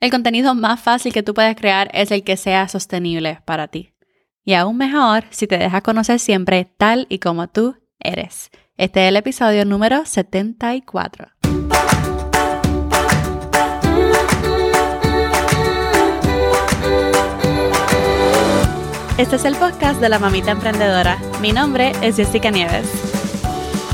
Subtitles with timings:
[0.00, 3.92] El contenido más fácil que tú puedes crear es el que sea sostenible para ti.
[4.44, 8.50] Y aún mejor si te dejas conocer siempre tal y como tú eres.
[8.78, 11.28] Este es el episodio número 74.
[19.18, 21.18] Este es el podcast de la mamita emprendedora.
[21.42, 23.09] Mi nombre es Jessica Nieves.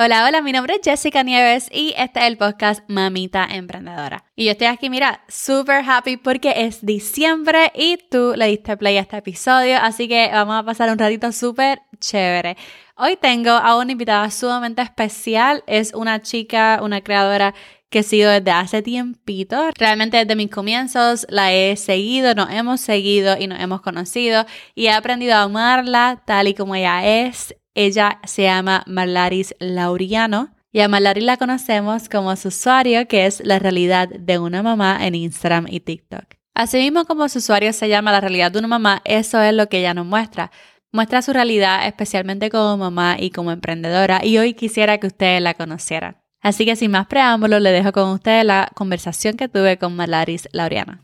[0.00, 4.22] Hola, hola, mi nombre es Jessica Nieves y este es el podcast Mamita Emprendedora.
[4.36, 8.96] Y yo estoy aquí, mira, súper happy porque es diciembre y tú le diste play
[8.96, 12.56] a este episodio, así que vamos a pasar un ratito súper chévere.
[12.96, 17.52] Hoy tengo a una invitada sumamente especial, es una chica, una creadora
[17.90, 19.70] que he sido desde hace tiempito.
[19.76, 24.46] Realmente desde mis comienzos la he seguido, nos hemos seguido y nos hemos conocido
[24.76, 27.56] y he aprendido a amarla tal y como ella es.
[27.74, 33.40] Ella se llama Marlaris Lauriano y a Marlaris la conocemos como su usuario que es
[33.44, 36.24] la realidad de una mamá en Instagram y TikTok.
[36.54, 39.78] Asimismo como su usuario se llama la realidad de una mamá, eso es lo que
[39.78, 40.50] ella nos muestra.
[40.90, 45.54] Muestra su realidad especialmente como mamá y como emprendedora y hoy quisiera que ustedes la
[45.54, 46.16] conocieran.
[46.40, 50.48] Así que sin más preámbulos, le dejo con ustedes la conversación que tuve con Marlaris
[50.52, 51.00] Lauriano.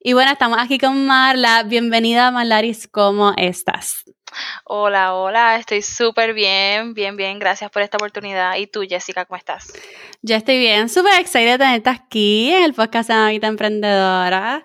[0.00, 1.64] Y bueno, estamos aquí con Marla.
[1.64, 4.04] Bienvenida Marlaris, ¿cómo estás?
[4.64, 8.56] Hola, hola, estoy súper bien, bien, bien, gracias por esta oportunidad.
[8.56, 9.72] ¿Y tú, Jessica, cómo estás?
[10.22, 14.64] Yo estoy bien, súper excited de tenerte aquí en el podcast de Mamita Emprendedora.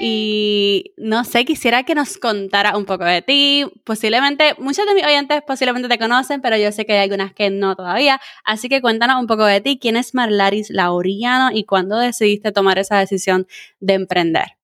[0.00, 3.66] Y no sé, quisiera que nos contara un poco de ti.
[3.84, 7.50] Posiblemente, muchos de mis oyentes posiblemente te conocen, pero yo sé que hay algunas que
[7.50, 8.20] no todavía.
[8.44, 9.78] Así que cuéntanos un poco de ti.
[9.78, 13.46] ¿Quién es Marlaris Lauriano y cuándo decidiste tomar esa decisión
[13.80, 14.59] de emprender?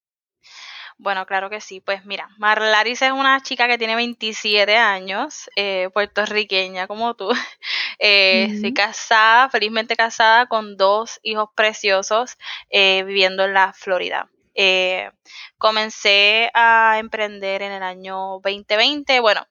[0.98, 1.80] Bueno, claro que sí.
[1.80, 7.30] Pues mira, Marlaris es una chica que tiene 27 años, eh, puertorriqueña como tú.
[7.98, 12.36] Eh, Estoy casada, felizmente casada, con dos hijos preciosos,
[12.68, 14.28] eh, viviendo en la Florida.
[14.54, 15.10] Eh,
[15.56, 19.20] comencé a emprender en el año 2020.
[19.20, 19.46] Bueno,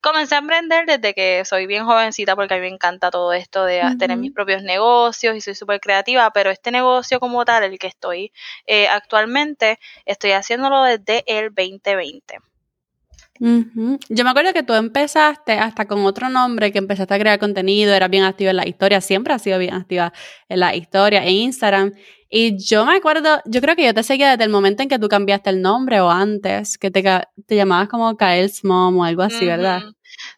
[0.00, 3.64] comencé a emprender desde que soy bien jovencita porque a mí me encanta todo esto
[3.64, 7.78] de tener mis propios negocios y soy súper creativa, pero este negocio como tal, el
[7.78, 8.32] que estoy
[8.66, 12.38] eh, actualmente, estoy haciéndolo desde el 2020.
[13.40, 17.94] Yo me acuerdo que tú empezaste hasta con otro nombre, que empezaste a crear contenido,
[17.94, 20.12] eras bien activa en la historia, siempre has sido bien activa
[20.48, 21.94] en la historia, en Instagram.
[22.30, 24.98] Y yo me acuerdo, yo creo que yo te seguía desde el momento en que
[24.98, 29.22] tú cambiaste el nombre o antes, que te, te llamabas como Kael's Mom o algo
[29.22, 29.82] así, ¿verdad?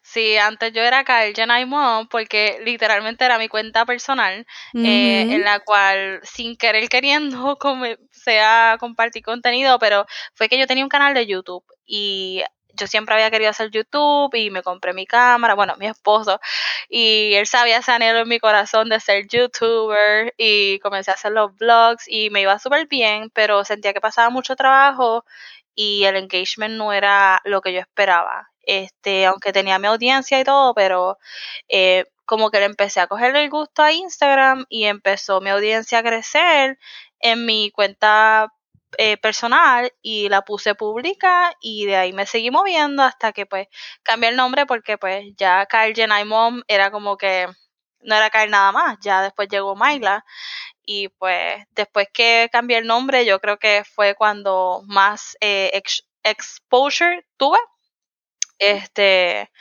[0.03, 5.41] Sí, antes yo era Kael Jenai Mom porque literalmente era mi cuenta personal eh, en
[5.43, 7.57] la cual sin querer queriendo
[8.11, 12.43] sea compartir contenido, pero fue que yo tenía un canal de YouTube y
[12.81, 16.39] yo siempre había querido hacer YouTube y me compré mi cámara, bueno, mi esposo,
[16.89, 21.31] y él sabía ese anhelo en mi corazón de ser YouTuber y comencé a hacer
[21.31, 25.25] los vlogs y me iba súper bien, pero sentía que pasaba mucho trabajo
[25.75, 28.49] y el engagement no era lo que yo esperaba.
[28.63, 31.17] Este, aunque tenía mi audiencia y todo, pero
[31.69, 35.99] eh, como que le empecé a coger el gusto a Instagram y empezó mi audiencia
[35.99, 36.79] a crecer
[37.19, 38.53] en mi cuenta
[38.97, 43.67] eh, personal y la puse pública y de ahí me seguí moviendo hasta que pues
[44.03, 47.47] cambié el nombre porque pues ya Kyle Jenai Mom era como que
[48.01, 50.25] no era Kyle nada más, ya después llegó Myla
[50.85, 55.81] y pues después que cambié el nombre yo creo que fue cuando más eh,
[56.23, 57.59] exposure tuve
[58.59, 59.51] este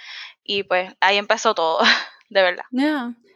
[0.45, 1.81] y pues ahí empezó todo
[2.31, 2.65] de verdad.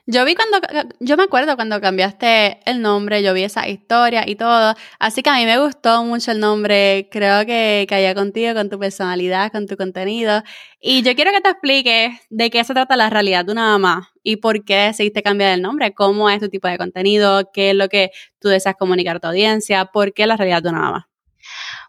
[0.07, 0.59] Yo vi cuando,
[1.01, 5.31] yo me acuerdo cuando cambiaste el nombre, yo vi esa historia y todo, así que
[5.31, 9.67] a mí me gustó mucho el nombre, creo que caía contigo, con tu personalidad, con
[9.67, 10.43] tu contenido,
[10.79, 14.11] y yo quiero que te expliques de qué se trata la realidad de una mamá
[14.23, 17.75] y por qué decidiste cambiar el nombre, cómo es tu tipo de contenido, qué es
[17.75, 21.09] lo que tú deseas comunicar a tu audiencia, por qué la realidad de una mamá.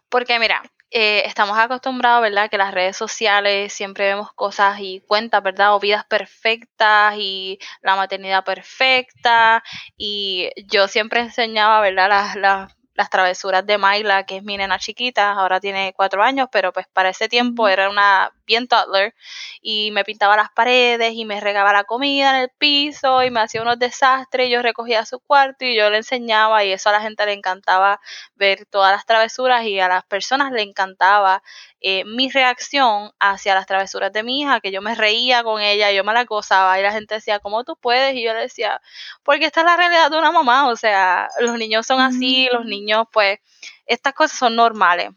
[0.08, 0.62] Porque mira,
[0.98, 2.48] eh, estamos acostumbrados, ¿verdad?
[2.48, 5.74] Que las redes sociales siempre vemos cosas y cuentas, ¿verdad?
[5.74, 9.62] O vidas perfectas y la maternidad perfecta.
[9.98, 12.08] Y yo siempre enseñaba, ¿verdad?
[12.08, 16.48] Las, las las travesuras de Myla, que es mi nena chiquita, ahora tiene cuatro años,
[16.50, 19.14] pero pues para ese tiempo era una bien toddler
[19.60, 23.40] y me pintaba las paredes y me regaba la comida en el piso y me
[23.40, 24.48] hacía unos desastres.
[24.48, 27.32] Y yo recogía su cuarto y yo le enseñaba y eso a la gente le
[27.32, 28.00] encantaba
[28.34, 31.42] ver todas las travesuras y a las personas le encantaba
[31.80, 35.92] eh, mi reacción hacia las travesuras de mi hija, que yo me reía con ella,
[35.92, 38.14] yo me la gozaba y la gente decía, ¿cómo tú puedes?
[38.14, 38.80] Y yo le decía,
[39.22, 42.64] porque esta es la realidad de una mamá, o sea, los niños son así, los
[42.64, 43.38] niños pues,
[43.86, 45.10] estas cosas son normales.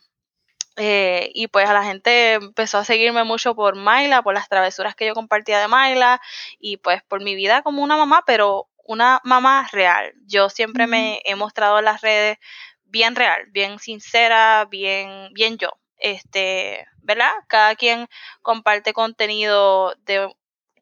[0.82, 4.96] Eh, y pues a la gente empezó a seguirme mucho por Myla, por las travesuras
[4.96, 6.22] que yo compartía de Myla
[6.58, 10.14] y pues por mi vida como una mamá, pero una mamá real.
[10.26, 12.38] Yo siempre me he mostrado en las redes
[12.86, 15.70] bien real, bien sincera, bien, bien yo.
[15.98, 17.32] Este, ¿verdad?
[17.48, 18.08] Cada quien
[18.42, 20.34] comparte contenido de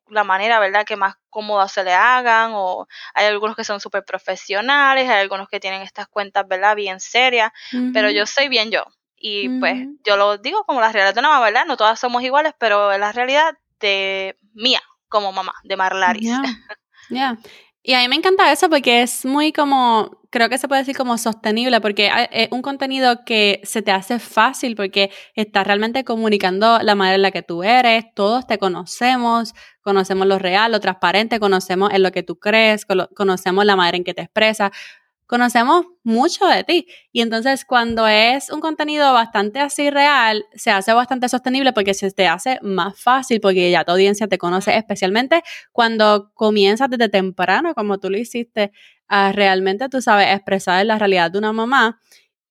[0.09, 4.04] la manera, ¿verdad?, que más cómoda se le hagan, o hay algunos que son súper
[4.06, 7.51] profesionales, hay algunos que tienen estas cuentas, ¿verdad?, bien serias,
[7.94, 8.83] pero yo soy bien yo.
[9.19, 11.65] Y pues yo lo digo como la realidad de una mamá, ¿verdad?
[11.65, 16.30] No todas somos iguales, pero es la realidad de mía como mamá, de Marlaris.
[17.10, 17.38] Ya.
[17.89, 20.98] Y a mí me encanta eso porque es muy como, creo que se puede decir
[20.98, 26.80] como sostenible, porque es un contenido que se te hace fácil porque estás realmente comunicando
[26.81, 31.39] la manera en la que tú eres, todos te conocemos, conocemos lo real, lo transparente,
[31.39, 32.86] conocemos en lo que tú crees,
[33.16, 34.72] conocemos la manera en que te expresas
[35.27, 36.88] conocemos mucho de ti.
[37.12, 42.09] Y entonces cuando es un contenido bastante así real, se hace bastante sostenible porque se
[42.12, 47.74] te hace más fácil porque ya tu audiencia te conoce, especialmente cuando comienzas desde temprano,
[47.75, 48.71] como tú lo hiciste,
[49.07, 52.00] a realmente tú sabes expresar la realidad de una mamá.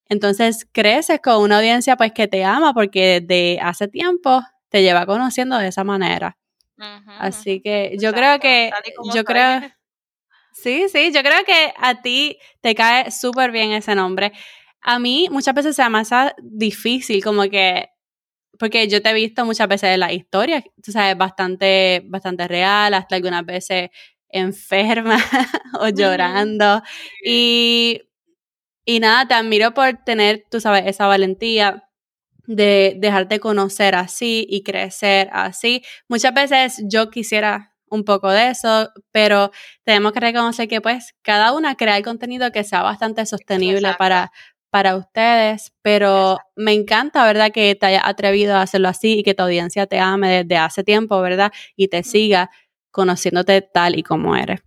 [0.08, 5.06] Entonces creces con una audiencia pues que te ama porque desde hace tiempo te lleva
[5.06, 6.36] conociendo de esa manera.
[7.18, 8.70] Así que yo creo que,
[9.14, 9.60] yo creo,
[10.62, 14.32] Sí, sí, yo creo que a ti te cae súper bien ese nombre.
[14.80, 17.88] A mí muchas veces se me hace difícil, como que,
[18.58, 22.94] porque yo te he visto muchas veces en la historia, tú sabes, bastante, bastante real,
[22.94, 23.90] hasta algunas veces
[24.30, 25.18] enferma
[25.80, 26.82] o llorando.
[27.24, 28.02] Y,
[28.84, 31.84] y nada, te admiro por tener, tú sabes, esa valentía
[32.46, 35.84] de dejarte conocer así y crecer así.
[36.08, 39.50] Muchas veces yo quisiera un poco de eso, pero
[39.84, 44.32] tenemos que reconocer que pues cada una crea el contenido que sea bastante sostenible para,
[44.70, 47.50] para ustedes, pero me encanta, ¿verdad?
[47.52, 50.84] Que te hayas atrevido a hacerlo así y que tu audiencia te ame desde hace
[50.84, 51.52] tiempo, ¿verdad?
[51.76, 52.50] Y te siga
[52.90, 54.62] conociéndote tal y como eres.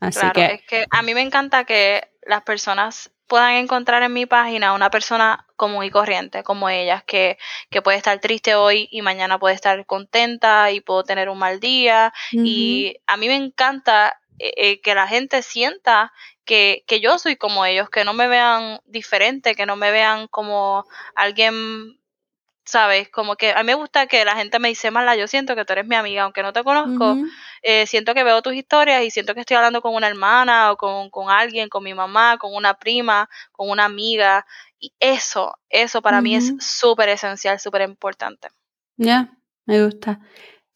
[0.00, 0.44] Así que...
[0.46, 4.90] Es que a mí me encanta que las personas puedan encontrar en mi página una
[4.90, 7.36] persona común y corriente, como ellas, que,
[7.68, 11.60] que puede estar triste hoy y mañana puede estar contenta y puedo tener un mal
[11.60, 12.14] día.
[12.32, 16.14] Y a mí me encanta eh, eh, que la gente sienta
[16.46, 20.28] que, que yo soy como ellos, que no me vean diferente, que no me vean
[20.28, 22.00] como alguien
[22.70, 23.08] ¿sabes?
[23.08, 25.64] Como que a mí me gusta que la gente me dice, Marla, yo siento que
[25.64, 27.16] tú eres mi amiga, aunque no te conozco,
[27.62, 30.76] eh, siento que veo tus historias y siento que estoy hablando con una hermana o
[30.76, 34.46] con, con, alguien, con mi mamá, con una prima, con una amiga.
[34.80, 38.48] Y eso, eso para mí es súper esencial, súper importante.
[38.96, 39.30] Ya,
[39.66, 40.20] me gusta.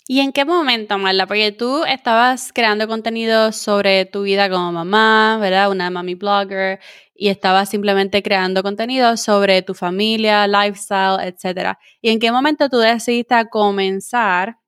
[0.06, 1.26] ¿Y en qué momento, Marla?
[1.26, 5.70] Porque tú estabas creando contenido sobre tu vida como mamá, ¿verdad?
[5.70, 6.78] Una mami blogger,
[7.14, 11.78] y estabas simplemente creando contenido sobre tu familia, lifestyle, etc.
[12.02, 14.58] ¿Y en qué momento tú decidiste comenzar?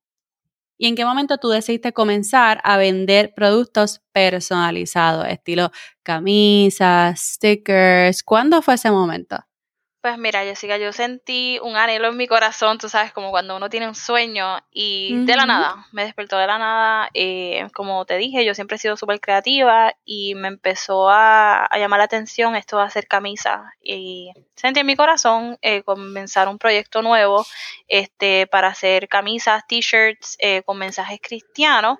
[0.79, 5.71] ¿Y en qué momento tú decidiste comenzar a vender productos personalizados, estilo
[6.03, 8.23] camisas, stickers?
[8.23, 9.46] ¿Cuándo fue ese momento?
[10.07, 13.69] Pues mira, Jessica, yo sentí un anhelo en mi corazón, tú sabes, como cuando uno
[13.69, 18.17] tiene un sueño y de la nada, me despertó de la nada, eh, como te
[18.17, 22.77] dije, yo siempre he sido súper creativa y me empezó a, llamar la atención esto
[22.77, 27.45] de hacer camisas y sentí en mi corazón eh, comenzar un proyecto nuevo
[27.89, 31.99] este, para hacer camisas, t-shirts eh, con mensajes cristianos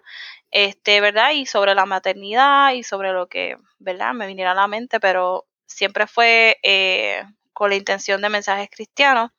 [0.53, 1.33] este, ¿verdad?
[1.33, 4.15] Y sobre la maternidad y sobre lo que, ¿verdad?
[4.15, 7.25] Me viniera a la mente, pero siempre fue eh,
[7.57, 9.31] con la intención de mensajes cristianos.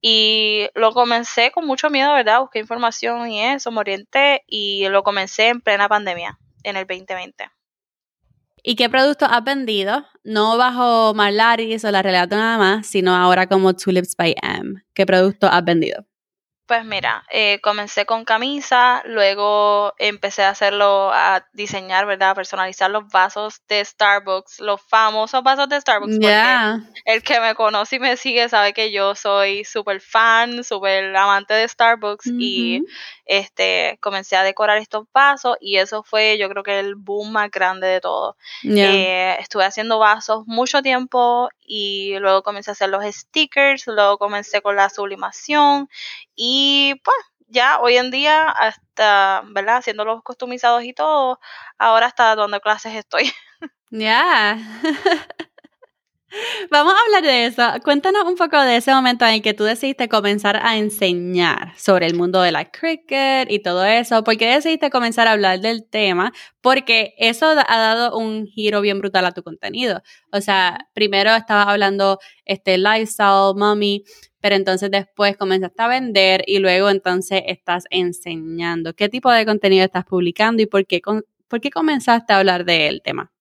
[0.00, 2.40] Y lo comencé con mucho miedo, ¿verdad?
[2.40, 7.48] Busqué información y eso, me orienté y lo comencé en plena pandemia, en el 2020.
[8.64, 10.04] ¿Y qué productos has vendido?
[10.24, 14.82] No bajo Marlaris o la realidad nada más, sino ahora como Tulips by M.
[14.94, 16.04] ¿Qué productos has vendido?
[16.66, 22.30] Pues mira, eh, comencé con camisa, luego empecé a hacerlo, a diseñar, ¿verdad?
[22.30, 26.16] A personalizar los vasos de Starbucks, los famosos vasos de Starbucks.
[26.18, 31.14] Porque el que me conoce y me sigue sabe que yo soy súper fan, súper
[31.14, 32.82] amante de Starbucks y
[33.26, 37.50] este comencé a decorar estos vasos y eso fue yo creo que el boom más
[37.50, 38.36] grande de todo.
[38.62, 44.62] Eh, estuve haciendo vasos mucho tiempo y luego comencé a hacer los stickers, luego comencé
[44.62, 45.88] con la sublimación
[46.34, 46.53] y
[47.04, 47.16] pues
[47.48, 49.78] ya hoy en día hasta, ¿verdad?
[49.78, 51.40] Haciendo los customizados y todo,
[51.78, 53.32] ahora hasta donde clases estoy.
[53.90, 54.58] Ya.
[56.70, 57.62] Vamos a hablar de eso.
[57.84, 62.14] Cuéntanos un poco de ese momento en que tú decidiste comenzar a enseñar sobre el
[62.14, 64.24] mundo de la cricket y todo eso.
[64.24, 66.32] ¿Por qué decidiste comenzar a hablar del tema?
[66.60, 70.02] Porque eso ha dado un giro bien brutal a tu contenido.
[70.32, 74.04] O sea, primero estabas hablando este lifestyle, mommy,
[74.40, 78.94] pero entonces después comenzaste a vender y luego entonces estás enseñando.
[78.94, 81.00] ¿Qué tipo de contenido estás publicando y por qué,
[81.48, 83.33] por qué comenzaste a hablar del tema?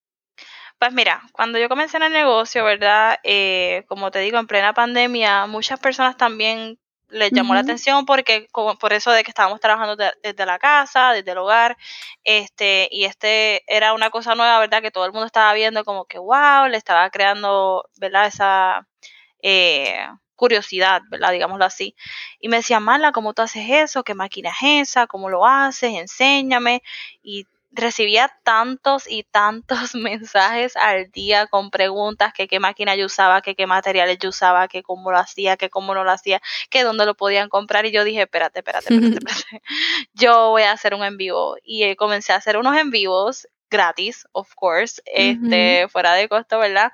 [0.83, 3.17] Pues mira, cuando yo comencé en el negocio, ¿verdad?
[3.23, 8.49] Eh, como te digo, en plena pandemia, muchas personas también les llamó la atención porque
[8.51, 11.77] por eso de que estábamos trabajando desde la casa, desde el hogar,
[12.25, 14.81] este, y este era una cosa nueva, ¿verdad?
[14.81, 18.27] Que todo el mundo estaba viendo como que, wow, le estaba creando, ¿verdad?
[18.27, 18.85] Esa
[19.41, 21.31] eh, curiosidad, ¿verdad?
[21.31, 21.95] Digámoslo así.
[22.41, 24.03] Y me decía, Mala, ¿cómo tú haces eso?
[24.03, 25.07] ¿Qué máquina es esa?
[25.07, 25.93] ¿Cómo lo haces?
[25.93, 26.83] Enséñame.
[27.21, 33.41] Y recibía tantos y tantos mensajes al día con preguntas que qué máquina yo usaba,
[33.41, 36.83] que qué materiales yo usaba, que cómo lo hacía, que cómo no lo hacía, que
[36.83, 39.61] dónde lo podían comprar y yo dije, espérate, espérate, espérate, espérate.
[40.13, 43.47] yo voy a hacer un en vivo y eh, comencé a hacer unos en vivos
[43.73, 46.91] gratis, of course, este, fuera de costo, ¿verdad?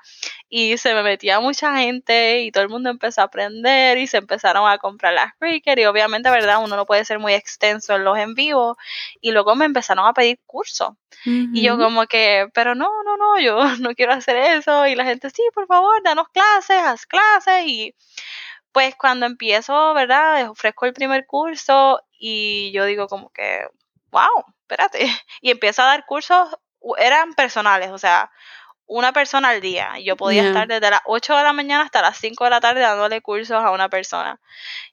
[0.48, 4.16] Y se me metía mucha gente y todo el mundo empezó a aprender y se
[4.16, 6.64] empezaron a comprar las Cricket y obviamente, ¿verdad?
[6.64, 8.76] Uno no puede ser muy extenso en los en vivo
[9.20, 10.90] y luego me empezaron a pedir cursos.
[11.26, 15.04] Y yo como que, pero no, no, no, yo no quiero hacer eso y la
[15.04, 17.94] gente, sí, por favor, danos clases, haz clases y
[18.72, 20.48] pues cuando empiezo, ¿verdad?
[20.48, 23.66] Ofrezco el primer curso y yo digo como que,
[24.10, 25.00] wow, espérate.
[25.42, 26.48] Y empiezo a dar cursos
[26.98, 28.30] eran personales, o sea,
[28.90, 29.94] una persona al día.
[30.04, 32.80] Yo podía estar desde las 8 de la mañana hasta las 5 de la tarde
[32.80, 34.40] dándole cursos a una persona.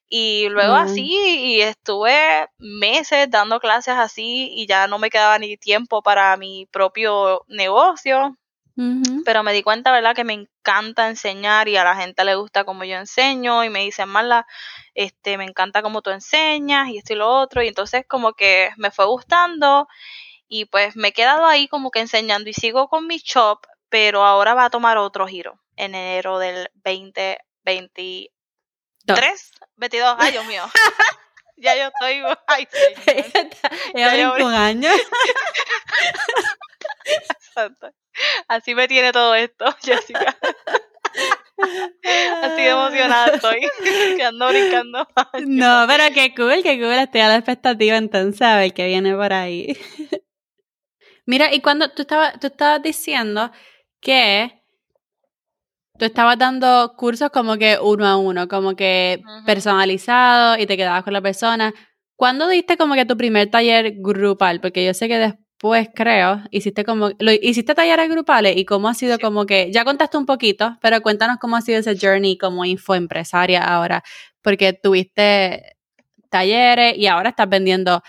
[0.08, 5.58] Y luego así, y estuve meses dando clases así y ya no me quedaba ni
[5.58, 8.38] tiempo para mi propio negocio.
[9.26, 10.16] Pero me di cuenta, ¿verdad?
[10.16, 13.80] Que me encanta enseñar y a la gente le gusta como yo enseño y me
[13.80, 14.46] dicen, Marla,
[14.94, 17.64] este, me encanta como tú enseñas y esto y lo otro.
[17.64, 19.88] Y entonces como que me fue gustando
[20.48, 24.24] y pues me he quedado ahí como que enseñando y sigo con mi shop, pero
[24.24, 29.52] ahora va a tomar otro giro en enero del 2023.
[29.76, 30.64] 22, ay Dios mío.
[31.58, 32.66] ya yo estoy, ay
[33.94, 34.42] señor.
[34.46, 34.90] un año.
[38.48, 40.38] Así me tiene todo esto, Jessica.
[42.44, 43.68] Así de emocionada estoy,
[44.16, 45.08] que ando brincando.
[45.48, 49.16] No, pero qué cool, qué cool, estoy a la expectativa entonces a ver qué viene
[49.16, 49.76] por ahí.
[51.28, 53.52] Mira, y cuando tú estabas, tú estabas diciendo
[54.00, 54.64] que
[56.00, 61.04] tú estabas dando cursos como que uno a uno, como que personalizado y te quedabas
[61.04, 61.74] con la persona.
[62.16, 64.62] ¿Cuándo diste como que tu primer taller grupal?
[64.62, 68.94] Porque yo sé que después creo, hiciste como, lo, hiciste talleres grupales y cómo ha
[68.94, 72.64] sido como que, ya contaste un poquito, pero cuéntanos cómo ha sido ese journey como
[72.64, 74.02] infoempresaria ahora,
[74.42, 75.76] porque tuviste
[76.30, 78.02] talleres y ahora estás vendiendo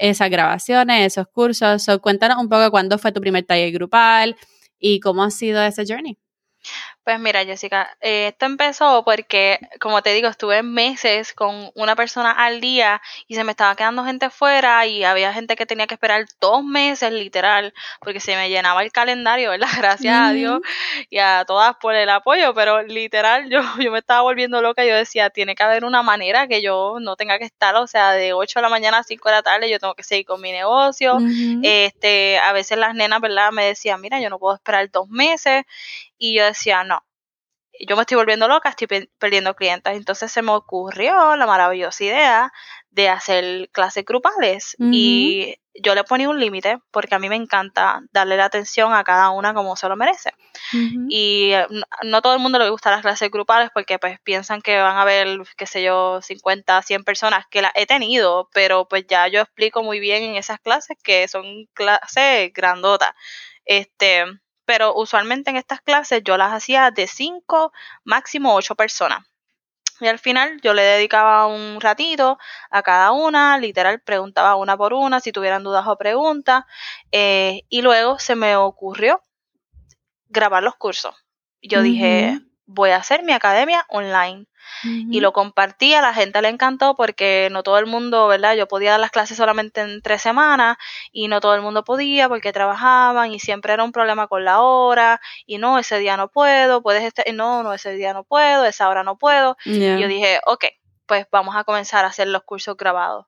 [0.00, 1.86] esas grabaciones, esos cursos.
[2.02, 4.36] cuéntanos un poco cuándo fue tu primer taller grupal
[4.78, 6.18] y cómo ha sido ese journey.
[7.08, 12.32] Pues mira, Jessica, eh, esto empezó porque, como te digo, estuve meses con una persona
[12.32, 15.94] al día y se me estaba quedando gente fuera y había gente que tenía que
[15.94, 17.72] esperar dos meses, literal,
[18.02, 19.68] porque se me llenaba el calendario, ¿verdad?
[19.78, 20.60] Gracias a Dios
[21.08, 24.84] y a todas por el apoyo, pero literal, yo, yo me estaba volviendo loca.
[24.84, 28.12] Yo decía, tiene que haber una manera que yo no tenga que estar, o sea,
[28.12, 30.42] de 8 de la mañana a 5 de la tarde, yo tengo que seguir con
[30.42, 31.16] mi negocio.
[31.62, 33.50] Este, a veces las nenas, ¿verdad?
[33.50, 35.64] Me decían, mira, yo no puedo esperar dos meses
[36.18, 37.04] y yo decía, no,
[37.86, 39.96] yo me estoy volviendo loca, estoy perdiendo clientes.
[39.96, 42.52] Entonces se me ocurrió la maravillosa idea
[42.90, 48.00] de hacer clases grupales y yo le ponía un límite porque a mí me encanta
[48.10, 50.32] darle la atención a cada una como se lo merece.
[51.08, 51.66] Y eh,
[52.02, 55.04] no, todo el mundo le gusta las clases grupales porque pues piensan que van a
[55.04, 59.40] ver, qué sé yo, 50, 100 personas que las he tenido, pero pues ya yo
[59.40, 63.10] explico muy bien en esas clases que son clases grandotas.
[63.64, 64.24] Este,
[64.68, 67.72] pero usualmente en estas clases yo las hacía de 5,
[68.04, 69.24] máximo 8 personas.
[69.98, 72.36] Y al final yo le dedicaba un ratito
[72.68, 76.64] a cada una, literal preguntaba una por una si tuvieran dudas o preguntas.
[77.12, 79.22] Eh, y luego se me ocurrió
[80.28, 81.14] grabar los cursos.
[81.62, 84.46] Yo dije, voy a hacer mi academia online.
[84.84, 88.54] Y lo compartí, a la gente le encantó porque no todo el mundo, ¿verdad?
[88.54, 90.76] Yo podía dar las clases solamente en tres semanas
[91.10, 94.60] y no todo el mundo podía porque trabajaban y siempre era un problema con la
[94.60, 98.66] hora y no, ese día no puedo, puedes estar, no, no, ese día no puedo,
[98.66, 99.56] esa hora no puedo.
[99.64, 100.66] Y yo dije, ok,
[101.06, 103.26] pues vamos a comenzar a hacer los cursos grabados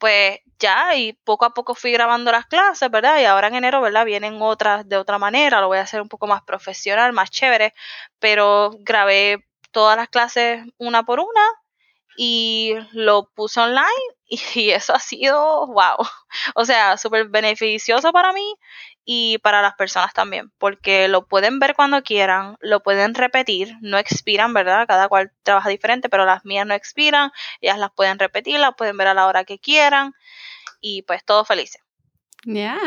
[0.00, 3.20] pues ya, y poco a poco fui grabando las clases, ¿verdad?
[3.20, 4.04] Y ahora en enero, ¿verdad?
[4.06, 7.74] Vienen otras de otra manera, lo voy a hacer un poco más profesional, más chévere,
[8.18, 11.42] pero grabé todas las clases una por una
[12.16, 13.88] y lo puse online
[14.28, 14.38] y
[14.70, 15.96] eso ha sido, wow,
[16.54, 18.54] o sea, súper beneficioso para mí
[19.04, 23.98] y para las personas también, porque lo pueden ver cuando quieran, lo pueden repetir, no
[23.98, 24.86] expiran, ¿verdad?
[24.86, 28.96] Cada cual trabaja diferente, pero las mías no expiran, ellas las pueden repetir, las pueden
[28.96, 30.14] ver a la hora que quieran
[30.80, 31.82] y pues todos felices.
[32.46, 32.78] Ya,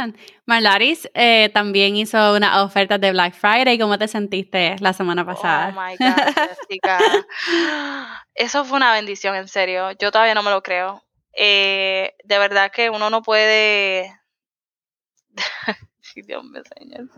[0.45, 3.77] Marlaris eh, también hizo una oferta de Black Friday.
[3.77, 5.73] ¿Cómo te sentiste la semana pasada?
[5.75, 6.99] Oh my God, Jessica.
[8.33, 9.91] Eso fue una bendición, en serio.
[9.99, 11.03] Yo todavía no me lo creo.
[11.33, 14.11] Eh, de verdad que uno no puede.
[16.15, 17.09] Dios me señor.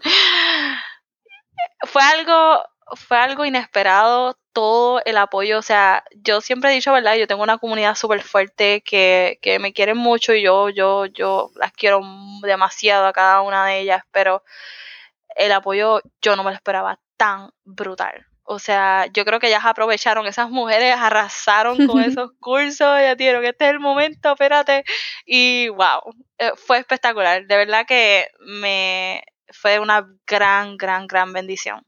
[1.84, 2.64] Fue algo,
[2.96, 7.16] fue algo inesperado todo el apoyo, o sea, yo siempre he dicho, ¿verdad?
[7.16, 11.52] Yo tengo una comunidad súper fuerte que, que me quieren mucho y yo, yo, yo
[11.56, 12.02] las quiero
[12.42, 14.44] demasiado a cada una de ellas, pero
[15.36, 18.26] el apoyo yo no me lo esperaba tan brutal.
[18.48, 23.42] O sea, yo creo que ellas aprovecharon, esas mujeres arrasaron con esos cursos, ya dijeron
[23.42, 24.86] que este es el momento, espérate.
[25.26, 26.02] Y wow,
[26.38, 27.48] eh, fue espectacular.
[27.48, 31.84] De verdad que me fue una gran, gran, gran bendición.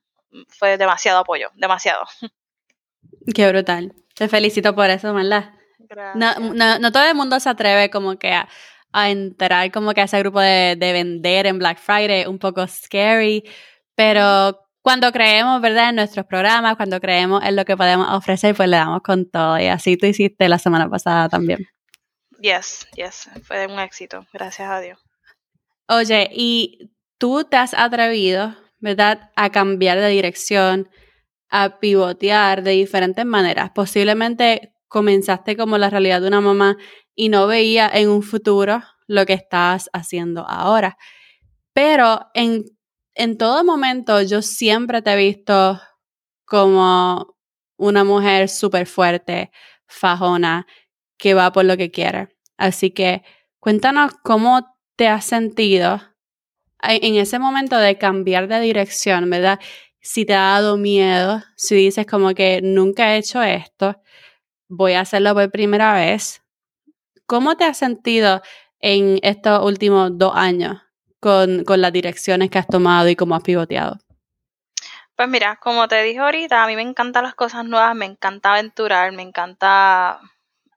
[0.49, 2.05] Fue demasiado apoyo, demasiado.
[3.35, 3.93] Qué brutal.
[4.15, 5.53] Te felicito por eso, ¿verdad?
[6.15, 8.47] No, no, no, todo el mundo se atreve como que a,
[9.09, 13.43] entrar como que a ese grupo de, de, vender en Black Friday, un poco scary,
[13.95, 15.89] pero cuando creemos, ¿verdad?
[15.89, 19.59] En nuestros programas, cuando creemos en lo que podemos ofrecer, pues le damos con todo.
[19.59, 21.67] Y así tú hiciste la semana pasada también.
[22.39, 24.99] Yes, yes, fue un éxito, gracias a Dios.
[25.89, 30.89] Oye, y tú te has atrevido, ¿verdad?, a cambiar de dirección,
[31.49, 33.71] a pivotear de diferentes maneras.
[33.73, 36.77] Posiblemente comenzaste como la realidad de una mamá
[37.15, 40.97] y no veía en un futuro lo que estás haciendo ahora.
[41.73, 42.65] Pero en,
[43.15, 45.79] en todo momento yo siempre te he visto
[46.45, 47.35] como
[47.77, 49.51] una mujer súper fuerte,
[49.87, 50.65] fajona,
[51.17, 52.29] que va por lo que quiere.
[52.57, 53.23] Así que
[53.59, 54.65] cuéntanos cómo
[54.95, 56.01] te has sentido
[56.81, 59.59] en ese momento de cambiar de dirección, ¿verdad?
[60.07, 64.01] si te ha dado miedo, si dices como que nunca he hecho esto,
[64.69, 66.41] voy a hacerlo por primera vez.
[67.25, 68.41] ¿Cómo te has sentido
[68.79, 70.81] en estos últimos dos años
[71.19, 73.99] con, con las direcciones que has tomado y cómo has pivoteado?
[75.17, 78.53] Pues mira, como te dije ahorita, a mí me encantan las cosas nuevas, me encanta
[78.53, 80.21] aventurar, me encanta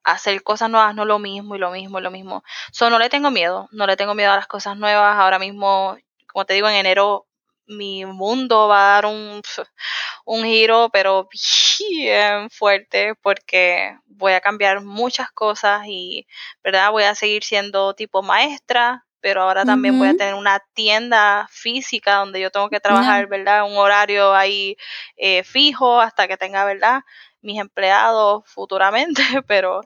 [0.05, 2.43] hacer cosas nuevas, no lo mismo y lo mismo y lo mismo.
[2.73, 5.17] So, no le tengo miedo, no le tengo miedo a las cosas nuevas.
[5.19, 5.97] Ahora mismo,
[6.33, 7.27] como te digo, en enero
[7.67, 9.43] mi mundo va a dar un,
[10.25, 11.29] un giro, pero
[11.79, 16.27] bien fuerte, porque voy a cambiar muchas cosas y,
[16.63, 16.91] ¿verdad?
[16.91, 22.17] Voy a seguir siendo tipo maestra, pero ahora también voy a tener una tienda física
[22.17, 23.65] donde yo tengo que trabajar, ¿verdad?
[23.65, 24.77] Un horario ahí
[25.17, 27.03] eh, fijo hasta que tenga, ¿verdad?
[27.43, 29.81] Mis empleados futuramente, pero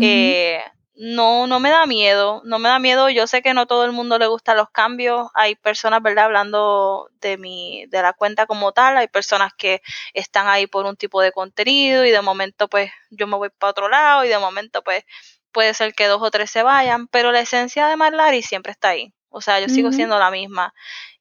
[0.00, 0.60] eh,
[0.94, 3.08] no, no me da miedo, no me da miedo.
[3.08, 5.28] Yo sé que no todo el mundo le gustan los cambios.
[5.34, 6.26] Hay personas, ¿verdad?
[6.26, 8.96] Hablando de mi, de la cuenta como tal.
[8.96, 9.82] Hay personas que
[10.14, 13.70] están ahí por un tipo de contenido y de momento, pues, yo me voy para
[13.70, 15.04] otro lado y de momento, pues,
[15.50, 17.08] puede ser que dos o tres se vayan.
[17.08, 19.14] Pero la esencia de Marlari siempre está ahí.
[19.30, 20.74] O sea, yo sigo siendo la misma.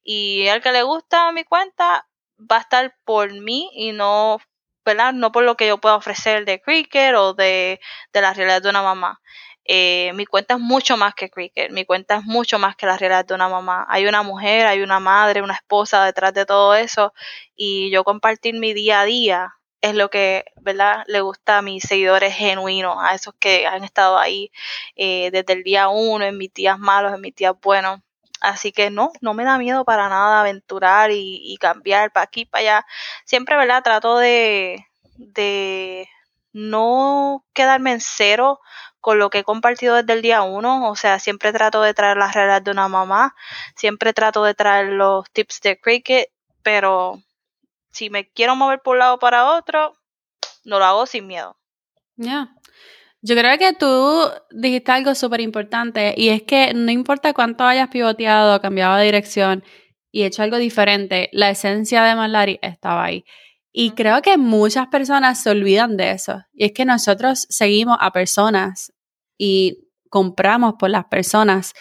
[0.03, 2.07] Y al que le gusta mi cuenta
[2.39, 4.39] va a estar por mí y no
[4.85, 5.13] ¿verdad?
[5.13, 7.79] No por lo que yo pueda ofrecer de cricket o de,
[8.13, 9.21] de la realidad de una mamá.
[9.65, 12.97] Eh, mi cuenta es mucho más que cricket, mi cuenta es mucho más que la
[12.97, 13.85] realidad de una mamá.
[13.89, 17.13] Hay una mujer, hay una madre, una esposa detrás de todo eso
[17.55, 21.03] y yo compartir mi día a día es lo que, ¿verdad?
[21.07, 24.51] Le gusta a mis seguidores genuinos, a esos que han estado ahí
[24.95, 27.99] eh, desde el día uno, en mis días malos, en mis días buenos.
[28.41, 32.61] Así que no, no me da miedo para nada aventurar y, cambiar para aquí, para
[32.61, 32.85] allá.
[33.25, 33.83] Siempre, ¿verdad?
[33.83, 36.09] Trato de, de
[36.53, 38.59] no quedarme en cero
[38.99, 42.17] con lo que he compartido desde el día uno, o sea, siempre trato de traer
[42.17, 43.35] las reglas de una mamá,
[43.75, 46.29] siempre trato de traer los tips de cricket,
[46.61, 47.19] pero
[47.91, 49.97] si me quiero mover por un lado para otro,
[50.63, 51.57] no lo hago sin miedo.
[52.15, 52.55] Ya.
[53.23, 57.89] Yo creo que tú dijiste algo súper importante y es que no importa cuánto hayas
[57.89, 59.63] pivoteado, cambiado de dirección
[60.11, 63.23] y hecho algo diferente, la esencia de Malari estaba ahí.
[63.71, 66.41] Y creo que muchas personas se olvidan de eso.
[66.53, 68.91] Y es que nosotros seguimos a personas
[69.37, 71.73] y compramos por las personas,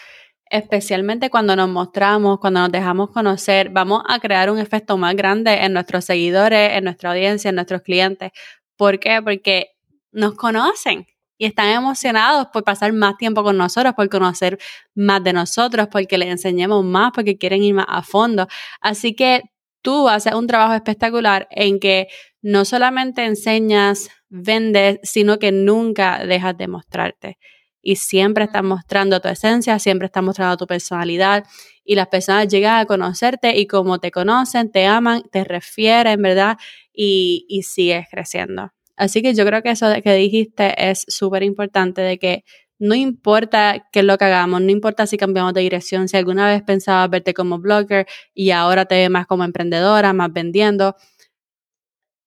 [0.50, 5.64] especialmente cuando nos mostramos, cuando nos dejamos conocer, vamos a crear un efecto más grande
[5.64, 8.31] en nuestros seguidores, en nuestra audiencia, en nuestros clientes.
[8.76, 9.20] ¿Por qué?
[9.22, 9.70] Porque
[10.12, 11.07] nos conocen
[11.40, 14.59] y están emocionados por pasar más tiempo con nosotros, por conocer
[14.94, 18.46] más de nosotros, porque les enseñemos más, porque quieren ir más a fondo.
[18.83, 19.44] Así que
[19.81, 22.09] tú haces un trabajo espectacular en que
[22.42, 27.38] no solamente enseñas, vendes, sino que nunca dejas de mostrarte.
[27.81, 31.44] Y siempre estás mostrando tu esencia, siempre estás mostrando tu personalidad
[31.87, 36.59] y las personas llegan a conocerte y como te conocen, te aman, te refieren, ¿verdad?
[36.92, 38.72] Y, y sigues creciendo.
[39.00, 42.44] Así que yo creo que eso que dijiste es súper importante de que
[42.78, 46.46] no importa qué es lo que hagamos, no importa si cambiamos de dirección, si alguna
[46.46, 50.96] vez pensabas verte como blogger y ahora te ves más como emprendedora, más vendiendo,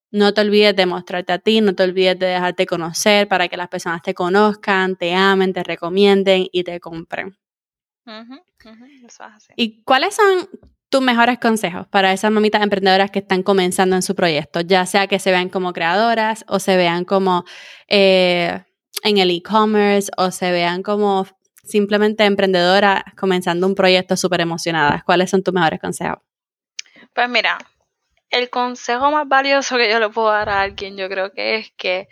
[0.10, 3.58] no te olvides de mostrarte a ti, no te olvides de dejarte conocer para que
[3.58, 7.38] las personas te conozcan, te amen, te recomienden y te compren.
[9.56, 10.50] ¿Y cuáles son
[10.94, 15.08] tus mejores consejos para esas mamitas emprendedoras que están comenzando en su proyecto, ya sea
[15.08, 17.46] que se vean como creadoras o se vean como
[17.88, 18.62] eh,
[19.02, 21.26] en el e-commerce o se vean como
[21.64, 25.04] simplemente emprendedoras comenzando un proyecto súper emocionadas?
[25.04, 26.20] ¿Cuáles son tus mejores consejos?
[27.12, 27.58] Pues mira,
[28.30, 31.72] el consejo más valioso que yo le puedo dar a alguien, yo creo que es
[31.76, 32.08] que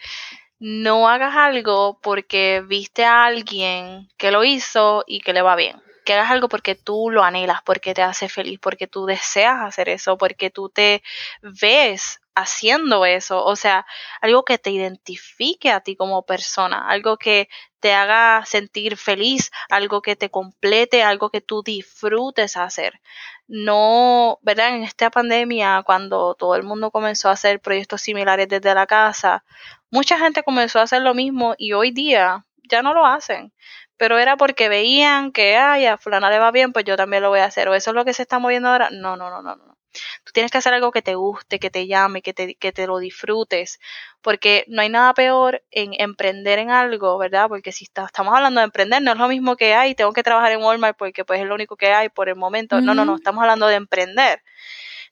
[0.57, 5.79] no hagas algo porque viste a alguien que lo hizo y que le va bien
[6.13, 10.17] hagas algo porque tú lo anhelas, porque te hace feliz, porque tú deseas hacer eso,
[10.17, 11.03] porque tú te
[11.41, 13.85] ves haciendo eso, o sea,
[14.21, 20.01] algo que te identifique a ti como persona, algo que te haga sentir feliz, algo
[20.01, 23.01] que te complete, algo que tú disfrutes hacer.
[23.47, 24.75] No, ¿verdad?
[24.75, 29.43] En esta pandemia, cuando todo el mundo comenzó a hacer proyectos similares desde la casa,
[29.89, 33.53] mucha gente comenzó a hacer lo mismo y hoy día ya no lo hacen
[34.01, 37.29] pero era porque veían que, ay, a fulana le va bien, pues yo también lo
[37.29, 37.69] voy a hacer.
[37.69, 38.89] ¿O eso es lo que se está moviendo ahora?
[38.89, 39.77] No, no, no, no, no.
[40.23, 42.87] Tú tienes que hacer algo que te guste, que te llame, que te, que te
[42.87, 43.79] lo disfrutes,
[44.23, 47.47] porque no hay nada peor en emprender en algo, ¿verdad?
[47.47, 50.51] Porque si estamos hablando de emprender, no es lo mismo que, ay, tengo que trabajar
[50.51, 52.81] en Walmart porque pues es lo único que hay por el momento.
[52.81, 54.41] No, no, no, estamos hablando de emprender.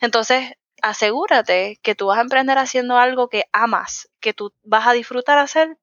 [0.02, 4.93] Entonces, asegúrate que tú vas a emprender haciendo algo que amas, que tú vas a
[4.93, 5.78] disfrutar hacer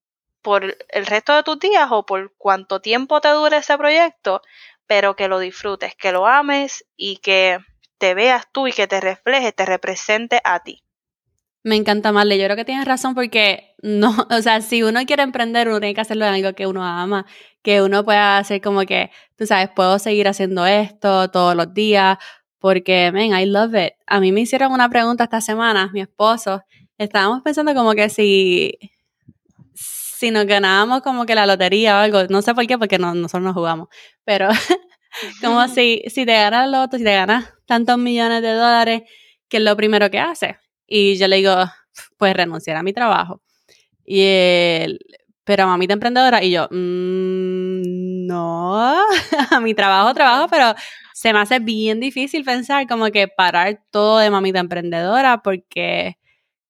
[0.46, 4.42] por el resto de tus días o por cuánto tiempo te dure ese proyecto,
[4.86, 7.58] pero que lo disfrutes, que lo ames y que
[7.98, 10.84] te veas tú y que te refleje, te represente a ti.
[11.64, 12.38] Me encanta, Marle.
[12.38, 15.96] Yo creo que tienes razón porque no, o sea, si uno quiere emprender, uno tiene
[15.96, 17.26] que hacerlo en algo que uno ama,
[17.62, 22.18] que uno pueda hacer como que, tú sabes, puedo seguir haciendo esto todos los días,
[22.60, 23.94] porque, man, I love it.
[24.06, 26.62] A mí me hicieron una pregunta esta semana, mi esposo,
[26.98, 28.78] estábamos pensando como que si,
[30.16, 33.14] si nos ganábamos como que la lotería o algo, no sé por qué, porque no,
[33.14, 33.88] nosotros no jugamos,
[34.24, 34.48] pero
[35.42, 39.02] como si, si te ganas el loto, si te ganas tantos millones de dólares,
[39.48, 40.56] ¿qué es lo primero que haces?
[40.86, 41.54] Y yo le digo,
[42.16, 43.42] pues renunciar a mi trabajo.
[44.04, 45.00] Y él,
[45.44, 48.96] pero mamita emprendedora, y yo, mm, no,
[49.50, 50.74] a mi trabajo, trabajo, pero
[51.12, 56.16] se me hace bien difícil pensar como que parar todo de mamita emprendedora porque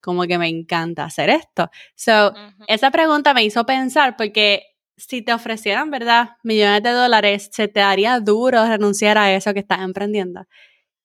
[0.06, 1.68] como que me encanta hacer esto.
[1.96, 2.32] So,
[2.68, 4.62] esa pregunta me hizo pensar porque
[4.96, 6.36] si te ofrecieran, ¿verdad?
[6.44, 10.44] Millones de dólares, se te daría duro renunciar a eso que estás emprendiendo.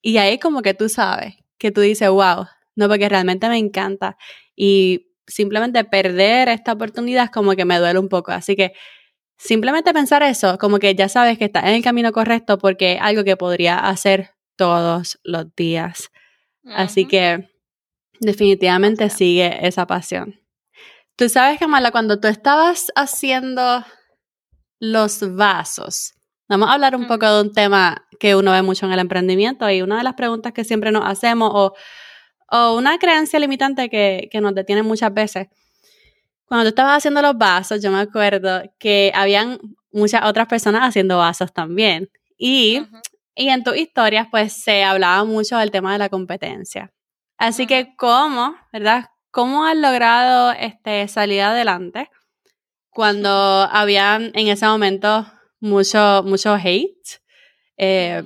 [0.03, 4.17] Y ahí como que tú sabes, que tú dices, wow, no, porque realmente me encanta.
[4.55, 8.31] Y simplemente perder esta oportunidad es como que me duele un poco.
[8.31, 8.73] Así que
[9.35, 13.01] simplemente pensar eso, como que ya sabes que estás en el camino correcto porque es
[13.01, 16.11] algo que podría hacer todos los días.
[16.65, 17.50] Así que
[18.21, 20.39] Definitivamente sigue esa pasión.
[21.15, 23.83] Tú sabes, Kamala, cuando tú estabas haciendo
[24.79, 26.13] los vasos,
[26.47, 29.67] vamos a hablar un poco de un tema que uno ve mucho en el emprendimiento
[29.71, 31.73] y una de las preguntas que siempre nos hacemos o,
[32.51, 35.47] o una creencia limitante que, que nos detiene muchas veces.
[36.45, 39.57] Cuando tú estabas haciendo los vasos, yo me acuerdo que habían
[39.91, 42.11] muchas otras personas haciendo vasos también.
[42.37, 42.83] Y,
[43.33, 46.93] y en tus historias, pues se hablaba mucho del tema de la competencia.
[47.41, 49.09] Así que, ¿cómo, verdad?
[49.31, 52.07] ¿Cómo has logrado este, salir adelante
[52.91, 53.29] cuando
[53.71, 55.25] habían en ese momento
[55.59, 57.19] mucho, mucho hate?
[57.77, 58.21] Eh,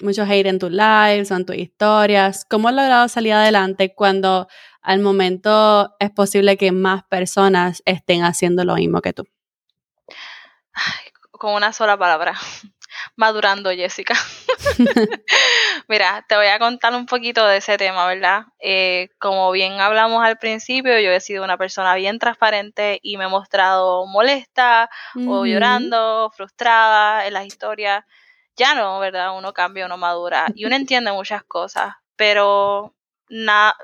[0.00, 2.46] mucho hate en tus lives o en tus historias.
[2.48, 4.46] ¿Cómo has logrado salir adelante cuando
[4.82, 9.24] al momento es posible que más personas estén haciendo lo mismo que tú?
[11.32, 12.34] con una sola palabra.
[13.16, 14.14] Madurando, Jessica.
[15.88, 18.44] Mira, te voy a contar un poquito de ese tema, ¿verdad?
[18.58, 23.24] Eh, como bien hablamos al principio, yo he sido una persona bien transparente y me
[23.24, 24.88] he mostrado molesta
[25.26, 28.04] o llorando, frustrada en las historias.
[28.56, 29.36] Ya no, ¿verdad?
[29.36, 32.94] Uno cambia, uno madura y uno entiende muchas cosas, pero
[33.28, 33.74] nada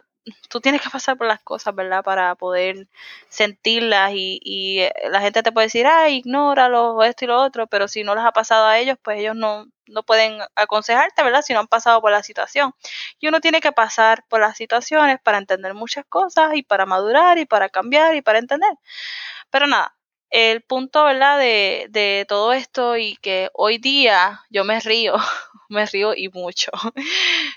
[0.49, 2.03] tú tienes que pasar por las cosas, ¿verdad?
[2.05, 2.89] Para poder
[3.29, 7.41] sentirlas y, y eh, la gente te puede decir, ay, ignóralo, o esto y lo
[7.41, 11.23] otro, pero si no les ha pasado a ellos, pues ellos no, no pueden aconsejarte,
[11.23, 11.43] ¿verdad?
[11.43, 12.73] Si no han pasado por la situación.
[13.21, 17.39] Y uno tiene que pasar por las situaciones para entender muchas cosas y para madurar
[17.39, 18.73] y para cambiar y para entender.
[19.51, 19.95] Pero nada,
[20.31, 21.39] el punto, ¿verdad?
[21.39, 25.15] De, de todo esto y que hoy día yo me río,
[25.69, 26.71] me río y mucho.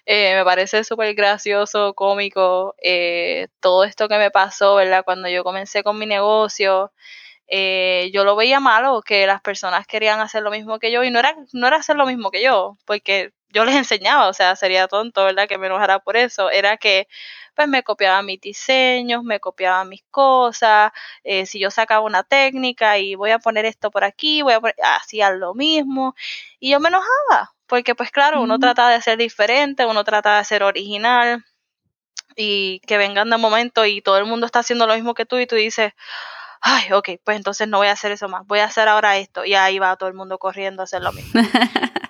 [0.05, 5.03] Eh, me parece súper gracioso, cómico, eh, todo esto que me pasó, ¿verdad?
[5.05, 6.91] Cuando yo comencé con mi negocio,
[7.47, 11.12] eh, yo lo veía malo, que las personas querían hacer lo mismo que yo y
[11.12, 14.55] no era, no era hacer lo mismo que yo, porque yo les enseñaba, o sea,
[14.55, 15.47] sería tonto, ¿verdad?
[15.47, 17.07] Que me enojara por eso, era que
[17.55, 20.91] pues me copiaba mis diseños, me copiaba mis cosas,
[21.23, 24.62] eh, si yo sacaba una técnica y voy a poner esto por aquí, voy a
[24.62, 26.15] poner, hacía lo mismo
[26.59, 30.45] y yo me enojaba, porque pues claro, uno trata de ser diferente, uno trata de
[30.45, 31.43] ser original
[32.35, 35.38] y que vengan de momento y todo el mundo está haciendo lo mismo que tú
[35.38, 35.93] y tú dices,
[36.62, 39.45] ay, ok, pues entonces no voy a hacer eso más, voy a hacer ahora esto
[39.45, 41.33] y ahí va todo el mundo corriendo a hacer lo mismo.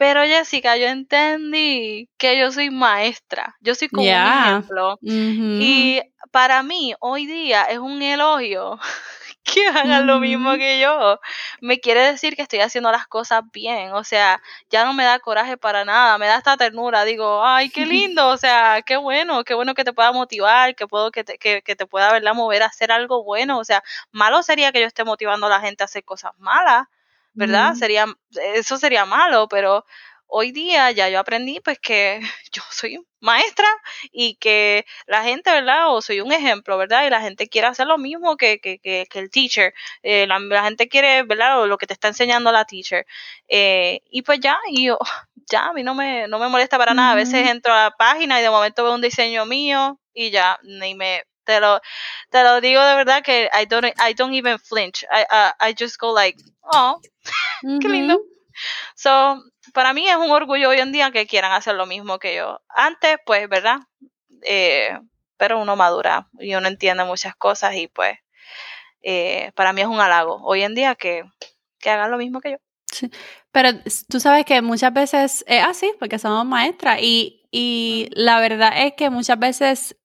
[0.00, 4.98] Pero Jessica, yo entendí que yo soy maestra, yo soy como un ejemplo.
[5.02, 8.78] Y para mí, hoy día es un elogio
[9.44, 11.20] que hagan lo mismo que yo.
[11.60, 13.92] Me quiere decir que estoy haciendo las cosas bien.
[13.92, 17.04] O sea, ya no me da coraje para nada, me da esta ternura.
[17.04, 17.84] Digo, ay, qué
[18.16, 18.26] lindo.
[18.28, 21.60] O sea, qué bueno, qué bueno que te pueda motivar, que puedo que te, que,
[21.60, 23.58] que te pueda verla mover a hacer algo bueno.
[23.58, 23.82] O sea,
[24.12, 26.86] malo sería que yo esté motivando a la gente a hacer cosas malas.
[27.32, 27.74] ¿Verdad?
[27.74, 28.06] Sería,
[28.54, 29.84] eso sería malo, pero
[30.30, 32.20] hoy día ya yo aprendí pues que
[32.52, 33.66] yo soy maestra
[34.12, 35.94] y que la gente, ¿verdad?
[35.94, 37.06] O soy un ejemplo, ¿verdad?
[37.06, 39.74] Y la gente quiere hacer lo mismo que, que, que, el teacher.
[40.02, 41.60] Eh, la, gente quiere, ¿verdad?
[41.60, 43.06] O lo que te está enseñando la teacher.
[43.48, 44.98] Eh, y pues ya, y yo,
[45.50, 47.12] ya, a mí no me, no me molesta para nada.
[47.12, 50.58] A veces entro a la página y de momento veo un diseño mío y ya,
[50.62, 51.80] ni me, te lo,
[52.30, 55.04] te lo digo de verdad que I don't, I don't even flinch.
[55.10, 57.00] I, I just go like, oh,
[57.80, 58.20] qué lindo.
[58.94, 59.42] So,
[59.74, 62.60] para mí es un orgullo hoy en día que quieran hacer lo mismo que yo.
[62.68, 63.78] Antes, pues, ¿verdad?
[64.42, 64.96] Eh,
[65.36, 68.16] pero uno madura y uno entiende muchas cosas y pues
[69.02, 71.24] eh, para mí es un halago hoy en día que,
[71.78, 72.56] que hagan lo mismo que yo.
[72.86, 73.10] Sí.
[73.50, 73.70] Pero
[74.08, 78.92] tú sabes que muchas veces es así, porque somos maestras y, y la verdad es
[78.94, 79.96] que muchas veces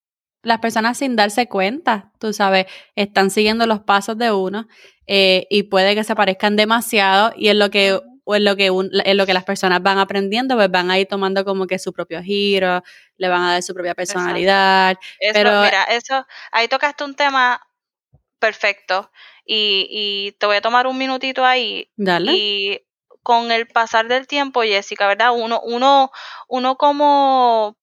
[0.46, 4.68] las personas sin darse cuenta, tú sabes, están siguiendo los pasos de uno
[5.08, 8.68] eh, y puede que se parezcan demasiado y en lo que o en lo que
[8.68, 11.94] en lo que las personas van aprendiendo, pues van a ir tomando como que su
[11.94, 12.84] propio giro,
[13.18, 14.98] le van a dar su propia personalidad.
[15.34, 17.62] pero mira, eso ahí tocaste un tema
[18.40, 19.12] perfecto
[19.46, 22.32] y, y te voy a tomar un minutito ahí Dale.
[22.34, 22.82] y
[23.24, 25.32] con el pasar del tiempo, Jessica, ¿verdad?
[25.34, 26.12] Uno, uno,
[26.48, 27.76] uno como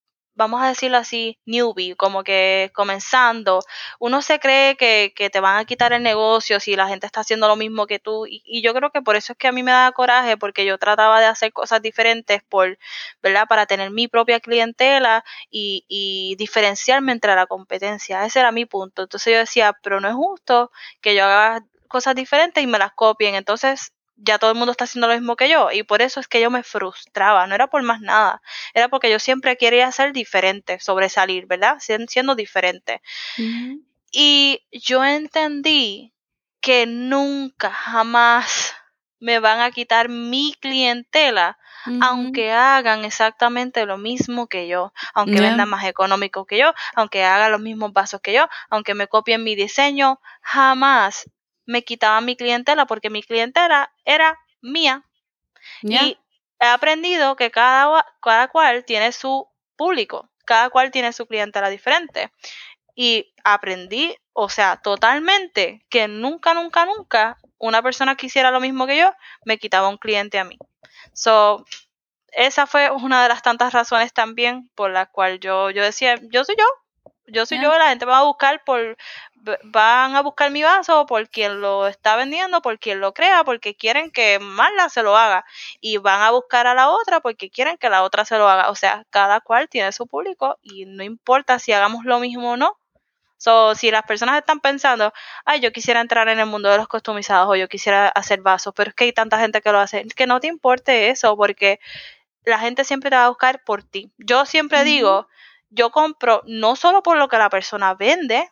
[0.43, 3.61] vamos a decirlo así, newbie, como que comenzando,
[3.99, 7.21] uno se cree que, que, te van a quitar el negocio si la gente está
[7.21, 8.27] haciendo lo mismo que tú.
[8.29, 10.79] Y, yo creo que por eso es que a mí me da coraje, porque yo
[10.79, 12.79] trataba de hacer cosas diferentes por,
[13.23, 13.47] ¿verdad?
[13.49, 18.25] Para tener mi propia clientela y, y diferenciarme entre la competencia.
[18.27, 19.03] Ese era mi punto.
[19.03, 22.93] Entonces yo decía, pero no es justo que yo haga cosas diferentes y me las
[22.93, 23.35] copien.
[23.35, 23.93] Entonces
[24.25, 26.41] ya todo el mundo está haciendo lo mismo que yo y por eso es que
[26.41, 28.41] yo me frustraba, no era por más nada,
[28.73, 31.79] era porque yo siempre quería ser diferente, sobresalir, ¿verdad?
[31.81, 33.03] Siendo diferente.
[34.13, 36.13] Y yo entendí
[36.61, 38.75] que nunca, jamás
[39.19, 41.59] me van a quitar mi clientela,
[42.01, 47.51] aunque hagan exactamente lo mismo que yo, aunque vendan más económico que yo, aunque hagan
[47.51, 51.29] los mismos vasos que yo, aunque me copien mi diseño, jamás
[51.73, 55.05] me quitaba mi clientela porque mi clientela era mía.
[55.83, 56.19] Y
[56.61, 62.31] he aprendido que cada, cada cual tiene su público, cada cual tiene su clientela diferente.
[62.95, 68.87] Y aprendí, o sea, totalmente que nunca, nunca, nunca una persona que hiciera lo mismo
[68.87, 69.15] que yo
[69.47, 70.59] me quitaba un cliente a mí.
[71.15, 71.65] So,
[72.33, 76.45] esa fue una de las tantas razones también por la cual yo, yo decía, yo
[76.45, 76.67] soy yo,
[77.29, 78.99] yo soy yo, la gente va a buscar por,
[79.65, 83.75] van a buscar mi vaso por quien lo está vendiendo, por quien lo crea, porque
[83.75, 85.45] quieren que Marla se lo haga.
[85.81, 88.71] Y van a buscar a la otra porque quieren que la otra se lo haga.
[88.71, 92.57] O sea, cada cual tiene su público y no importa si hagamos lo mismo o
[92.57, 92.79] no.
[93.39, 95.13] So, si las personas están pensando,
[95.45, 98.73] ay, yo quisiera entrar en el mundo de los customizados o yo quisiera hacer vasos,
[98.77, 101.81] pero es que hay tanta gente que lo hace, que no te importe eso, porque
[102.45, 104.13] la gente siempre te va a buscar por ti.
[104.19, 105.27] Yo siempre digo,
[105.71, 108.49] yo compro no solo por lo que la persona vende,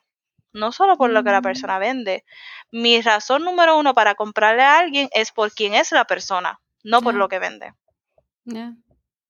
[0.52, 1.44] no solo por lo que la mm.
[1.44, 2.24] persona vende.
[2.70, 7.02] Mi razón número uno para comprarle a alguien es por quién es la persona, no
[7.02, 7.72] por lo que vende.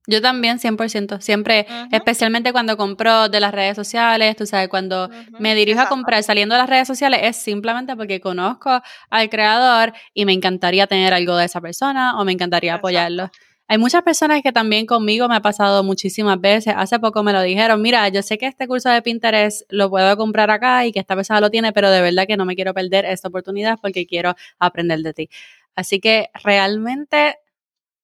[0.07, 1.21] Yo también, 100%.
[1.21, 6.23] Siempre, especialmente cuando compro de las redes sociales, tú sabes, cuando me dirijo a comprar
[6.23, 8.81] saliendo de las redes sociales es simplemente porque conozco
[9.11, 13.31] al creador y me encantaría tener algo de esa persona o me encantaría apoyarlo.
[13.71, 16.75] Hay muchas personas que también conmigo me ha pasado muchísimas veces.
[16.77, 20.17] Hace poco me lo dijeron, mira, yo sé que este curso de Pinterest lo puedo
[20.17, 22.75] comprar acá y que esta persona lo tiene, pero de verdad que no me quiero
[22.75, 25.31] perder esta oportunidad porque quiero aprender de ti.
[25.77, 27.39] Así que realmente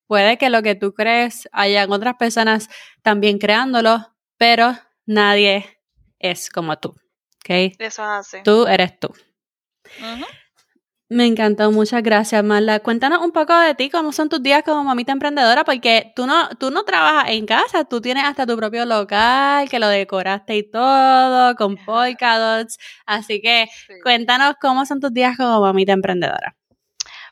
[0.06, 2.68] puede que lo que tú crees hayan otras personas
[3.02, 5.80] también creándolo, pero nadie
[6.20, 6.90] es como tú.
[7.40, 7.74] ¿Ok?
[7.80, 8.42] Eso hace.
[8.42, 9.12] Tú eres tú.
[11.08, 12.80] Me encantó, muchas gracias, Marla.
[12.80, 16.48] Cuéntanos un poco de ti, cómo son tus días como mamita emprendedora, porque tú no,
[16.58, 20.68] tú no trabajas en casa, tú tienes hasta tu propio local, que lo decoraste y
[20.68, 22.78] todo, con polka dots.
[23.06, 23.66] Así que
[24.02, 26.56] cuéntanos cómo son tus días como mamita emprendedora.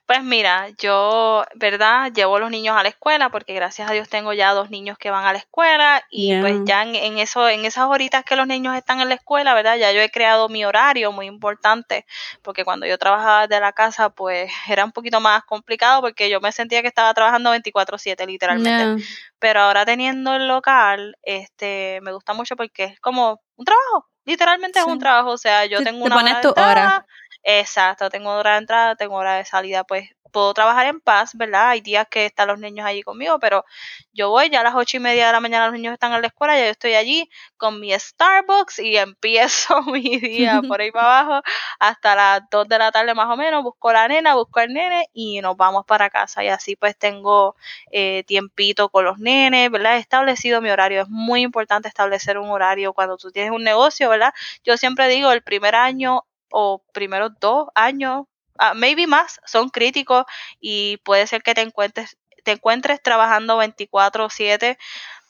[0.07, 2.12] Pues mira, yo, ¿verdad?
[2.12, 5.11] Llevo los niños a la escuela porque gracias a Dios tengo ya dos niños que
[5.11, 8.77] van a la escuela y pues ya en, eso, en esas horitas que los niños
[8.77, 9.79] están en la escuela, ¿verdad?
[9.79, 12.05] Ya yo he creado mi horario muy importante
[12.43, 16.38] porque cuando yo trabajaba desde la casa pues era un poquito más complicado porque yo
[16.38, 19.03] me sentía que estaba trabajando 24/7 literalmente.
[19.38, 24.81] Pero ahora teniendo el local, este, me gusta mucho porque es como un trabajo, literalmente
[24.81, 27.07] es un trabajo, o sea, yo tengo una pones tu hora
[27.45, 31.71] Exacto, tengo hora de entrada, tengo hora de salida, pues puedo trabajar en paz, ¿verdad?
[31.71, 33.65] Hay días que están los niños allí conmigo, pero
[34.13, 36.23] yo voy ya a las ocho y media de la mañana los niños están en
[36.23, 40.91] la escuela, ya yo estoy allí con mi Starbucks y empiezo mi día por ahí
[40.91, 41.43] para abajo
[41.79, 45.07] hasta las dos de la tarde más o menos, busco la nena, busco al nene
[45.13, 47.55] y nos vamos para casa y así pues tengo
[47.93, 49.97] eh, tiempito con los nenes, ¿verdad?
[49.97, 54.09] He establecido mi horario, es muy importante establecer un horario cuando tú tienes un negocio,
[54.09, 54.33] ¿verdad?
[54.65, 58.27] Yo siempre digo, el primer año o primeros dos años,
[58.61, 60.25] uh, maybe más, son críticos
[60.61, 64.79] y puede ser que te encuentres, te encuentres trabajando 24/7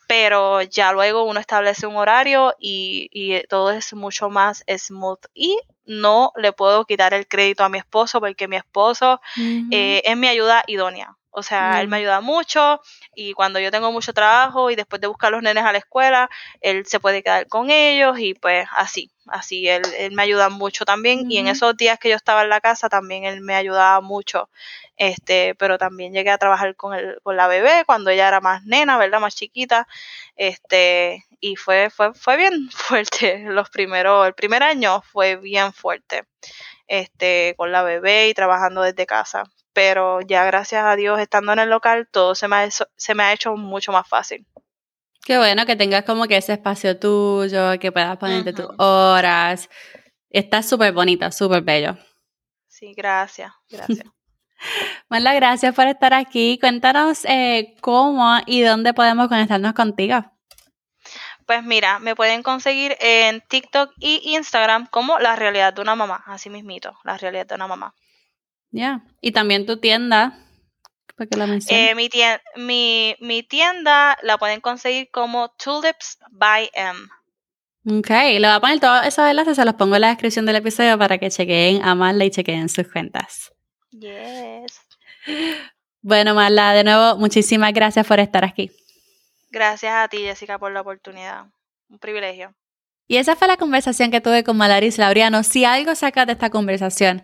[0.07, 5.21] pero ya luego uno establece un horario y, y, todo es mucho más smooth.
[5.33, 9.21] Y no le puedo quitar el crédito a mi esposo porque mi esposo
[9.71, 11.17] eh, es mi ayuda idónea.
[11.37, 12.81] O sea, él me ayuda mucho
[13.13, 15.79] y cuando yo tengo mucho trabajo y después de buscar a los nenes a la
[15.79, 20.49] escuela, él se puede quedar con ellos y pues así, así, él, él me ayuda
[20.49, 23.57] mucho también y en esos días que yo estaba en la casa también él me
[23.57, 24.49] ayudaba mucho,
[24.97, 28.63] este, pero también llegué a trabajar con, el, con la bebé cuando ella era más
[28.65, 29.19] nena, ¿verdad?
[29.19, 29.89] Más chiquita,
[30.37, 36.27] este, y fue, fue, fue bien fuerte los primeros, el primer año fue bien fuerte,
[36.87, 39.43] este, con la bebé y trabajando desde casa
[39.75, 43.23] pero ya gracias a Dios estando en el local todo se me ha, se me
[43.25, 44.47] ha hecho mucho más fácil.
[45.25, 49.69] Qué bueno que tengas como que ese espacio tuyo, que puedas ponerte tus horas.
[50.29, 51.97] Está súper bonita, súper bello.
[52.69, 54.07] Sí, gracias, gracias.
[55.09, 56.59] Marla, gracias por estar aquí.
[56.61, 60.25] Cuéntanos eh, cómo y dónde podemos conectarnos contigo.
[61.47, 66.23] Pues mira, me pueden conseguir en TikTok y Instagram como La Realidad de una Mamá,
[66.27, 67.95] así mismito, La Realidad de una Mamá.
[68.75, 69.03] Ya.
[69.21, 70.37] Y también tu tienda.
[71.17, 76.99] ¿Para que la eh, mi, tienda, mi, tienda la pueden conseguir como Tulips by M.
[77.87, 80.57] Ok, le voy a poner todos esos enlaces, se los pongo en la descripción del
[80.57, 83.53] episodio para que chequeen a Marla y chequeen sus cuentas.
[83.93, 84.81] Yes.
[86.03, 88.73] Bueno, Marla, de nuevo, muchísimas gracias por estar aquí.
[89.53, 91.47] Gracias a ti, Jessica, por la oportunidad.
[91.89, 92.53] Un privilegio.
[93.07, 95.45] Y esa fue la conversación que tuve con Malaris Laureano.
[95.45, 97.23] Si algo sacas de esta conversación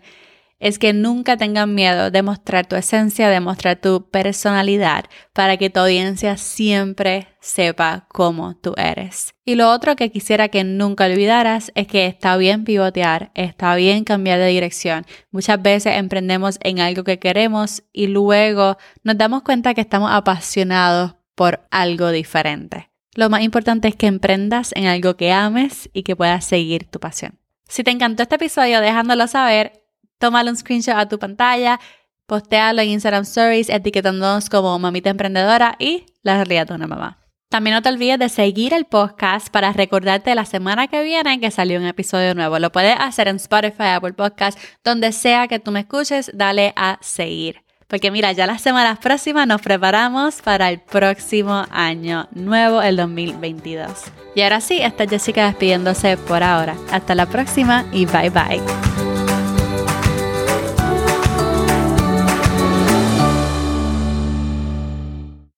[0.61, 5.71] es que nunca tengan miedo de mostrar tu esencia, de mostrar tu personalidad, para que
[5.71, 9.33] tu audiencia siempre sepa cómo tú eres.
[9.43, 14.03] Y lo otro que quisiera que nunca olvidaras es que está bien pivotear, está bien
[14.03, 15.05] cambiar de dirección.
[15.31, 21.15] Muchas veces emprendemos en algo que queremos y luego nos damos cuenta que estamos apasionados
[21.33, 22.91] por algo diferente.
[23.15, 26.99] Lo más importante es que emprendas en algo que ames y que puedas seguir tu
[26.99, 27.39] pasión.
[27.67, 29.80] Si te encantó este episodio, déjandolo saber
[30.21, 31.81] tómale un screenshot a tu pantalla,
[32.27, 37.17] postéalo en Instagram Stories etiquetándonos como Mamita Emprendedora y La Realidad de una Mamá.
[37.49, 41.51] También no te olvides de seguir el podcast para recordarte la semana que viene que
[41.51, 42.57] salió un episodio nuevo.
[42.59, 46.97] Lo puedes hacer en Spotify, Apple Podcast, donde sea que tú me escuches, dale a
[47.01, 47.61] seguir.
[47.89, 53.91] Porque mira, ya las semanas próximas nos preparamos para el próximo año nuevo, el 2022.
[54.33, 56.77] Y ahora sí, está Jessica despidiéndose por ahora.
[56.89, 59.10] Hasta la próxima y bye bye.